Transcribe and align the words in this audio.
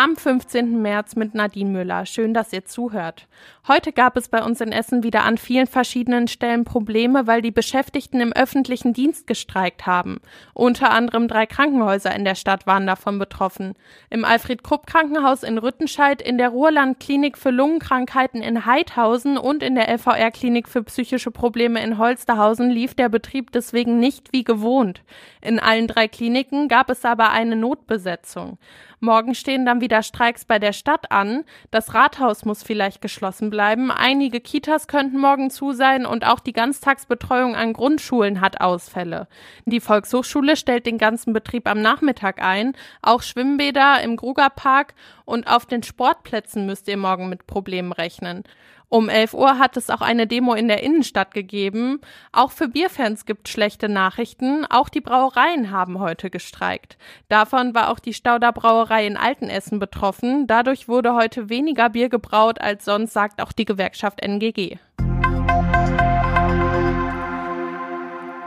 Am 0.00 0.14
15. 0.14 0.80
März 0.80 1.16
mit 1.16 1.34
Nadine 1.34 1.70
Müller. 1.70 2.06
Schön, 2.06 2.32
dass 2.32 2.52
ihr 2.52 2.64
zuhört. 2.64 3.26
Heute 3.66 3.92
gab 3.92 4.16
es 4.16 4.28
bei 4.28 4.44
uns 4.44 4.60
in 4.60 4.70
Essen 4.70 5.02
wieder 5.02 5.24
an 5.24 5.38
vielen 5.38 5.66
verschiedenen 5.66 6.28
Stellen 6.28 6.64
Probleme, 6.64 7.26
weil 7.26 7.42
die 7.42 7.50
Beschäftigten 7.50 8.20
im 8.20 8.32
öffentlichen 8.32 8.92
Dienst 8.92 9.26
gestreikt 9.26 9.86
haben. 9.86 10.20
Unter 10.54 10.90
anderem 10.90 11.26
drei 11.26 11.46
Krankenhäuser 11.46 12.14
in 12.14 12.24
der 12.24 12.36
Stadt 12.36 12.64
waren 12.64 12.86
davon 12.86 13.18
betroffen. 13.18 13.74
Im 14.08 14.24
Alfred 14.24 14.62
Krupp 14.62 14.86
Krankenhaus 14.86 15.42
in 15.42 15.58
Rüttenscheid, 15.58 16.22
in 16.22 16.38
der 16.38 16.50
Ruhrland 16.50 17.00
Klinik 17.00 17.36
für 17.36 17.50
Lungenkrankheiten 17.50 18.40
in 18.40 18.66
Heidhausen 18.66 19.36
und 19.36 19.64
in 19.64 19.74
der 19.74 19.88
LVR 19.88 20.30
Klinik 20.30 20.68
für 20.68 20.84
psychische 20.84 21.32
Probleme 21.32 21.82
in 21.82 21.98
Holsterhausen 21.98 22.70
lief 22.70 22.94
der 22.94 23.08
Betrieb 23.08 23.50
deswegen 23.50 23.98
nicht 23.98 24.32
wie 24.32 24.44
gewohnt. 24.44 25.02
In 25.42 25.58
allen 25.58 25.88
drei 25.88 26.06
Kliniken 26.06 26.68
gab 26.68 26.88
es 26.88 27.04
aber 27.04 27.30
eine 27.32 27.56
Notbesetzung. 27.56 28.58
Morgen 29.00 29.36
stehen 29.36 29.64
dann 29.64 29.80
wieder 29.80 30.02
Streiks 30.02 30.44
bei 30.44 30.58
der 30.58 30.72
Stadt 30.72 31.12
an. 31.12 31.44
Das 31.70 31.94
Rathaus 31.94 32.44
muss 32.44 32.64
vielleicht 32.64 33.00
geschlossen 33.00 33.48
bleiben. 33.48 33.92
Einige 33.92 34.40
Kitas 34.40 34.88
könnten 34.88 35.18
morgen 35.18 35.50
zu 35.50 35.72
sein 35.72 36.04
und 36.04 36.26
auch 36.26 36.40
die 36.40 36.52
Ganztagsbetreuung 36.52 37.54
an 37.54 37.74
Grundschulen 37.74 38.40
hat 38.40 38.60
Ausfälle. 38.60 39.28
Die 39.66 39.80
Volkshochschule 39.80 40.56
stellt 40.56 40.86
den 40.86 40.98
ganzen 40.98 41.32
Betrieb 41.32 41.68
am 41.68 41.80
Nachmittag 41.80 42.42
ein. 42.42 42.72
Auch 43.00 43.22
Schwimmbäder 43.22 44.02
im 44.02 44.16
Grugerpark 44.16 44.94
und 45.24 45.46
auf 45.46 45.66
den 45.66 45.84
Sportplätzen 45.84 46.66
müsst 46.66 46.88
ihr 46.88 46.96
morgen 46.96 47.28
mit 47.28 47.46
Problemen 47.46 47.92
rechnen. 47.92 48.42
Um 48.90 49.10
11 49.10 49.34
Uhr 49.34 49.58
hat 49.58 49.76
es 49.76 49.90
auch 49.90 50.00
eine 50.00 50.26
Demo 50.26 50.54
in 50.54 50.66
der 50.66 50.82
Innenstadt 50.82 51.34
gegeben. 51.34 52.00
Auch 52.32 52.52
für 52.52 52.68
Bierfans 52.68 53.26
gibt 53.26 53.48
schlechte 53.48 53.88
Nachrichten. 53.88 54.64
Auch 54.64 54.88
die 54.88 55.02
Brauereien 55.02 55.70
haben 55.70 55.98
heute 55.98 56.30
gestreikt. 56.30 56.96
Davon 57.28 57.74
war 57.74 57.90
auch 57.90 57.98
die 57.98 58.14
Stauder 58.14 58.50
Brauerei 58.52 59.06
in 59.06 59.18
Altenessen 59.18 59.78
betroffen. 59.78 60.46
Dadurch 60.46 60.88
wurde 60.88 61.14
heute 61.14 61.50
weniger 61.50 61.90
Bier 61.90 62.08
gebraut 62.08 62.62
als 62.62 62.86
sonst, 62.86 63.12
sagt 63.12 63.42
auch 63.42 63.52
die 63.52 63.66
Gewerkschaft 63.66 64.22
NGG. 64.22 64.78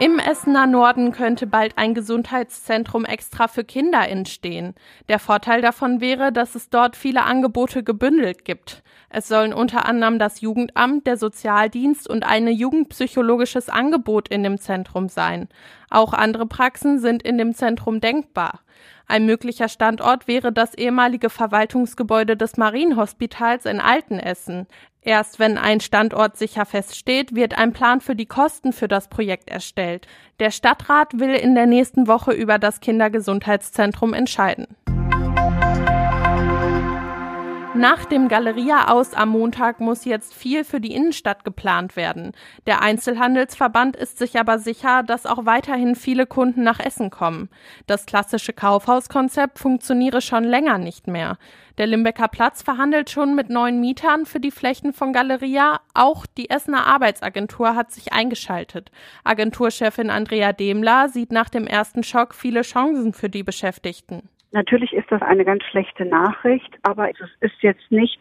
Im 0.00 0.20
Essener 0.20 0.68
Norden 0.68 1.10
könnte 1.10 1.48
bald 1.48 1.76
ein 1.76 1.92
Gesundheitszentrum 1.92 3.04
extra 3.04 3.48
für 3.48 3.64
Kinder 3.64 4.08
entstehen. 4.08 4.76
Der 5.08 5.18
Vorteil 5.18 5.60
davon 5.60 6.00
wäre, 6.00 6.30
dass 6.30 6.54
es 6.54 6.70
dort 6.70 6.94
viele 6.94 7.24
Angebote 7.24 7.82
gebündelt 7.82 8.44
gibt. 8.44 8.84
Es 9.10 9.26
sollen 9.26 9.52
unter 9.52 9.86
anderem 9.86 10.20
das 10.20 10.40
Jugendamt, 10.40 11.08
der 11.08 11.16
Sozialdienst 11.16 12.08
und 12.08 12.24
ein 12.24 12.46
jugendpsychologisches 12.46 13.68
Angebot 13.70 14.28
in 14.28 14.44
dem 14.44 14.58
Zentrum 14.58 15.08
sein. 15.08 15.48
Auch 15.90 16.12
andere 16.12 16.46
Praxen 16.46 17.00
sind 17.00 17.24
in 17.24 17.36
dem 17.36 17.52
Zentrum 17.52 18.00
denkbar. 18.00 18.60
Ein 19.08 19.26
möglicher 19.26 19.68
Standort 19.68 20.28
wäre 20.28 20.52
das 20.52 20.74
ehemalige 20.74 21.30
Verwaltungsgebäude 21.30 22.36
des 22.36 22.56
Marienhospitals 22.56 23.64
in 23.64 23.80
Altenessen. 23.80 24.68
Erst 25.08 25.38
wenn 25.38 25.56
ein 25.56 25.80
Standort 25.80 26.36
sicher 26.36 26.66
feststeht, 26.66 27.34
wird 27.34 27.56
ein 27.56 27.72
Plan 27.72 28.02
für 28.02 28.14
die 28.14 28.26
Kosten 28.26 28.74
für 28.74 28.88
das 28.88 29.08
Projekt 29.08 29.48
erstellt. 29.48 30.06
Der 30.38 30.50
Stadtrat 30.50 31.18
will 31.18 31.34
in 31.34 31.54
der 31.54 31.64
nächsten 31.64 32.06
Woche 32.06 32.32
über 32.32 32.58
das 32.58 32.80
Kindergesundheitszentrum 32.80 34.12
entscheiden. 34.12 34.66
Nach 37.78 38.06
dem 38.06 38.26
Galeria 38.26 38.88
aus 38.88 39.14
am 39.14 39.28
Montag 39.28 39.78
muss 39.78 40.04
jetzt 40.04 40.34
viel 40.34 40.64
für 40.64 40.80
die 40.80 40.92
Innenstadt 40.96 41.44
geplant 41.44 41.94
werden. 41.94 42.32
Der 42.66 42.82
Einzelhandelsverband 42.82 43.94
ist 43.94 44.18
sich 44.18 44.36
aber 44.36 44.58
sicher, 44.58 45.04
dass 45.04 45.26
auch 45.26 45.46
weiterhin 45.46 45.94
viele 45.94 46.26
Kunden 46.26 46.64
nach 46.64 46.80
Essen 46.80 47.10
kommen. 47.10 47.48
Das 47.86 48.04
klassische 48.04 48.52
Kaufhauskonzept 48.52 49.60
funktioniere 49.60 50.20
schon 50.22 50.42
länger 50.42 50.78
nicht 50.78 51.06
mehr. 51.06 51.38
Der 51.78 51.86
Limbecker 51.86 52.26
Platz 52.26 52.62
verhandelt 52.62 53.10
schon 53.10 53.36
mit 53.36 53.48
neuen 53.48 53.80
Mietern 53.80 54.26
für 54.26 54.40
die 54.40 54.50
Flächen 54.50 54.92
von 54.92 55.12
Galeria. 55.12 55.78
Auch 55.94 56.26
die 56.26 56.50
Essener 56.50 56.84
Arbeitsagentur 56.84 57.76
hat 57.76 57.92
sich 57.92 58.12
eingeschaltet. 58.12 58.90
Agenturchefin 59.22 60.10
Andrea 60.10 60.52
Demler 60.52 61.10
sieht 61.10 61.30
nach 61.30 61.48
dem 61.48 61.68
ersten 61.68 62.02
Schock 62.02 62.34
viele 62.34 62.62
Chancen 62.62 63.12
für 63.12 63.30
die 63.30 63.44
Beschäftigten. 63.44 64.28
Natürlich 64.50 64.92
ist 64.92 65.10
das 65.10 65.20
eine 65.22 65.44
ganz 65.44 65.62
schlechte 65.64 66.04
Nachricht, 66.04 66.78
aber 66.82 67.10
es 67.10 67.16
ist 67.40 67.60
jetzt 67.62 67.90
nicht 67.90 68.20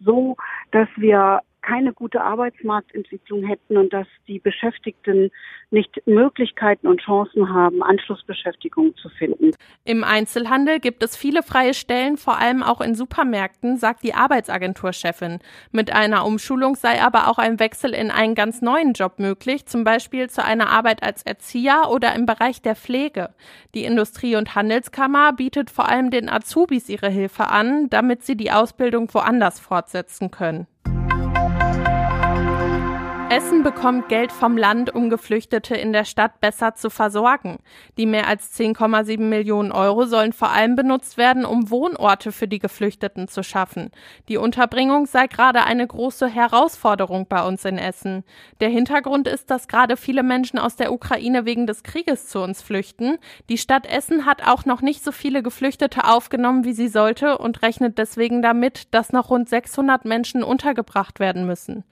so, 0.00 0.36
dass 0.70 0.88
wir 0.96 1.40
keine 1.62 1.92
gute 1.92 2.20
Arbeitsmarktentwicklung 2.20 3.44
hätten 3.44 3.76
und 3.76 3.92
dass 3.92 4.06
die 4.26 4.40
Beschäftigten 4.40 5.30
nicht 5.70 6.06
Möglichkeiten 6.06 6.86
und 6.86 7.00
Chancen 7.00 7.48
haben, 7.48 7.82
Anschlussbeschäftigung 7.82 8.94
zu 8.96 9.08
finden. 9.08 9.52
Im 9.84 10.04
Einzelhandel 10.04 10.80
gibt 10.80 11.02
es 11.02 11.16
viele 11.16 11.42
freie 11.42 11.72
Stellen, 11.72 12.16
vor 12.16 12.38
allem 12.38 12.62
auch 12.62 12.80
in 12.80 12.94
Supermärkten, 12.94 13.76
sagt 13.76 14.02
die 14.02 14.14
Arbeitsagenturchefin. 14.14 15.38
Mit 15.70 15.92
einer 15.92 16.26
Umschulung 16.26 16.74
sei 16.74 17.00
aber 17.00 17.28
auch 17.28 17.38
ein 17.38 17.60
Wechsel 17.60 17.94
in 17.94 18.10
einen 18.10 18.34
ganz 18.34 18.60
neuen 18.60 18.92
Job 18.92 19.18
möglich, 19.18 19.66
zum 19.66 19.84
Beispiel 19.84 20.28
zu 20.28 20.44
einer 20.44 20.68
Arbeit 20.70 21.02
als 21.02 21.22
Erzieher 21.22 21.88
oder 21.90 22.14
im 22.14 22.26
Bereich 22.26 22.60
der 22.60 22.76
Pflege. 22.76 23.30
Die 23.74 23.84
Industrie- 23.84 24.36
und 24.36 24.54
Handelskammer 24.54 25.32
bietet 25.32 25.70
vor 25.70 25.88
allem 25.88 26.10
den 26.10 26.28
Azubis 26.28 26.88
ihre 26.88 27.08
Hilfe 27.08 27.48
an, 27.48 27.88
damit 27.88 28.24
sie 28.24 28.36
die 28.36 28.50
Ausbildung 28.50 29.12
woanders 29.14 29.60
fortsetzen 29.60 30.30
können. 30.30 30.66
Essen 33.32 33.62
bekommt 33.62 34.10
Geld 34.10 34.30
vom 34.30 34.58
Land, 34.58 34.94
um 34.94 35.08
Geflüchtete 35.08 35.74
in 35.74 35.94
der 35.94 36.04
Stadt 36.04 36.42
besser 36.42 36.74
zu 36.74 36.90
versorgen. 36.90 37.60
Die 37.96 38.04
mehr 38.04 38.26
als 38.26 38.54
10,7 38.60 39.20
Millionen 39.20 39.72
Euro 39.72 40.04
sollen 40.04 40.34
vor 40.34 40.50
allem 40.50 40.76
benutzt 40.76 41.16
werden, 41.16 41.46
um 41.46 41.70
Wohnorte 41.70 42.30
für 42.30 42.46
die 42.46 42.58
Geflüchteten 42.58 43.28
zu 43.28 43.42
schaffen. 43.42 43.90
Die 44.28 44.36
Unterbringung 44.36 45.06
sei 45.06 45.28
gerade 45.28 45.64
eine 45.64 45.86
große 45.86 46.28
Herausforderung 46.28 47.26
bei 47.26 47.42
uns 47.42 47.64
in 47.64 47.78
Essen. 47.78 48.22
Der 48.60 48.68
Hintergrund 48.68 49.26
ist, 49.26 49.50
dass 49.50 49.66
gerade 49.66 49.96
viele 49.96 50.22
Menschen 50.22 50.58
aus 50.58 50.76
der 50.76 50.92
Ukraine 50.92 51.46
wegen 51.46 51.66
des 51.66 51.84
Krieges 51.84 52.26
zu 52.26 52.40
uns 52.40 52.60
flüchten. 52.60 53.16
Die 53.48 53.56
Stadt 53.56 53.86
Essen 53.86 54.26
hat 54.26 54.46
auch 54.46 54.66
noch 54.66 54.82
nicht 54.82 55.02
so 55.02 55.10
viele 55.10 55.42
Geflüchtete 55.42 56.04
aufgenommen, 56.04 56.66
wie 56.66 56.74
sie 56.74 56.88
sollte 56.88 57.38
und 57.38 57.62
rechnet 57.62 57.96
deswegen 57.96 58.42
damit, 58.42 58.92
dass 58.92 59.10
noch 59.10 59.30
rund 59.30 59.48
600 59.48 60.04
Menschen 60.04 60.42
untergebracht 60.42 61.18
werden 61.18 61.46
müssen. 61.46 61.84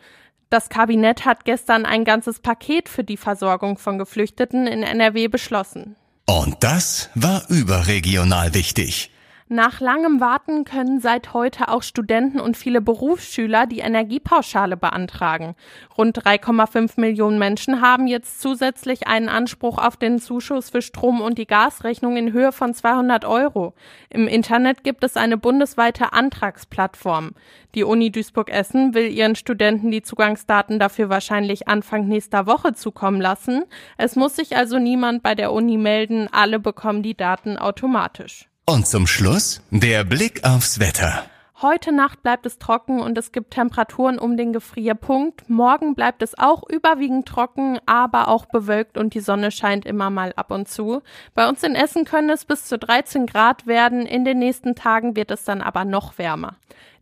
Das 0.50 0.68
Kabinett 0.68 1.24
hat 1.24 1.44
gestern 1.44 1.86
ein 1.86 2.04
ganzes 2.04 2.40
Paket 2.40 2.88
für 2.88 3.04
die 3.04 3.16
Versorgung 3.16 3.78
von 3.78 3.98
Geflüchteten 3.98 4.66
in 4.66 4.82
NRW 4.82 5.28
beschlossen. 5.28 5.94
Und 6.26 6.56
das 6.64 7.08
war 7.14 7.48
überregional 7.48 8.52
wichtig. 8.52 9.12
Nach 9.52 9.80
langem 9.80 10.20
Warten 10.20 10.62
können 10.62 11.00
seit 11.00 11.34
heute 11.34 11.70
auch 11.70 11.82
Studenten 11.82 12.38
und 12.38 12.56
viele 12.56 12.80
Berufsschüler 12.80 13.66
die 13.66 13.80
Energiepauschale 13.80 14.76
beantragen. 14.76 15.56
Rund 15.98 16.16
3,5 16.16 17.00
Millionen 17.00 17.40
Menschen 17.40 17.80
haben 17.80 18.06
jetzt 18.06 18.40
zusätzlich 18.40 19.08
einen 19.08 19.28
Anspruch 19.28 19.78
auf 19.78 19.96
den 19.96 20.20
Zuschuss 20.20 20.70
für 20.70 20.82
Strom 20.82 21.20
und 21.20 21.36
die 21.36 21.48
Gasrechnung 21.48 22.16
in 22.16 22.32
Höhe 22.32 22.52
von 22.52 22.74
200 22.74 23.24
Euro. 23.24 23.74
Im 24.08 24.28
Internet 24.28 24.84
gibt 24.84 25.02
es 25.02 25.16
eine 25.16 25.36
bundesweite 25.36 26.12
Antragsplattform. 26.12 27.32
Die 27.74 27.82
Uni 27.82 28.12
Duisburg-Essen 28.12 28.94
will 28.94 29.10
ihren 29.10 29.34
Studenten 29.34 29.90
die 29.90 30.02
Zugangsdaten 30.02 30.78
dafür 30.78 31.08
wahrscheinlich 31.08 31.66
Anfang 31.66 32.06
nächster 32.06 32.46
Woche 32.46 32.74
zukommen 32.74 33.20
lassen. 33.20 33.64
Es 33.98 34.14
muss 34.14 34.36
sich 34.36 34.56
also 34.56 34.78
niemand 34.78 35.24
bei 35.24 35.34
der 35.34 35.52
Uni 35.52 35.76
melden, 35.76 36.28
alle 36.30 36.60
bekommen 36.60 37.02
die 37.02 37.16
Daten 37.16 37.58
automatisch. 37.58 38.49
Und 38.66 38.86
zum 38.86 39.06
Schluss 39.06 39.62
der 39.70 40.04
Blick 40.04 40.44
aufs 40.44 40.78
Wetter. 40.78 41.24
Heute 41.60 41.92
Nacht 41.92 42.22
bleibt 42.22 42.46
es 42.46 42.58
trocken 42.58 43.00
und 43.00 43.18
es 43.18 43.32
gibt 43.32 43.50
Temperaturen 43.50 44.18
um 44.18 44.38
den 44.38 44.52
Gefrierpunkt. 44.52 45.50
Morgen 45.50 45.94
bleibt 45.94 46.22
es 46.22 46.38
auch 46.38 46.62
überwiegend 46.66 47.28
trocken, 47.28 47.78
aber 47.84 48.28
auch 48.28 48.46
bewölkt 48.46 48.96
und 48.96 49.12
die 49.12 49.20
Sonne 49.20 49.50
scheint 49.50 49.84
immer 49.84 50.08
mal 50.08 50.32
ab 50.36 50.52
und 50.52 50.68
zu. 50.68 51.02
Bei 51.34 51.48
uns 51.48 51.62
in 51.62 51.74
Essen 51.74 52.06
können 52.06 52.30
es 52.30 52.46
bis 52.46 52.64
zu 52.64 52.78
13 52.78 53.26
Grad 53.26 53.66
werden. 53.66 54.06
In 54.06 54.24
den 54.24 54.38
nächsten 54.38 54.74
Tagen 54.74 55.16
wird 55.16 55.30
es 55.30 55.44
dann 55.44 55.60
aber 55.60 55.84
noch 55.84 56.16
wärmer. 56.16 56.54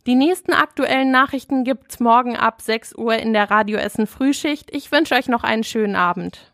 Die 0.07 0.15
nächsten 0.15 0.53
aktuellen 0.53 1.11
Nachrichten 1.11 1.63
gibt's 1.63 1.99
morgen 1.99 2.35
ab 2.35 2.61
6 2.61 2.95
Uhr 2.95 3.15
in 3.15 3.31
der 3.31 3.51
Radio 3.51 3.77
Essen 3.77 4.07
Frühschicht. 4.07 4.75
Ich 4.75 4.91
wünsche 4.91 5.15
euch 5.15 5.29
noch 5.29 5.43
einen 5.43 5.63
schönen 5.63 5.95
Abend. 5.95 6.48